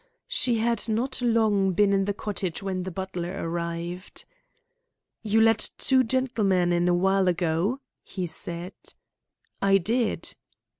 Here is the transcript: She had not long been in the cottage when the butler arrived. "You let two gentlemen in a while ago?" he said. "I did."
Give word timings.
She 0.27 0.57
had 0.57 0.89
not 0.89 1.21
long 1.21 1.73
been 1.73 1.93
in 1.93 2.05
the 2.05 2.13
cottage 2.15 2.63
when 2.63 2.81
the 2.81 2.89
butler 2.89 3.35
arrived. 3.47 4.25
"You 5.21 5.39
let 5.41 5.69
two 5.77 6.03
gentlemen 6.03 6.73
in 6.73 6.87
a 6.87 6.95
while 6.95 7.27
ago?" 7.27 7.81
he 8.01 8.25
said. 8.25 8.73
"I 9.61 9.77
did." 9.77 10.33